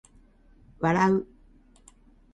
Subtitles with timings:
[0.79, 1.27] 笑う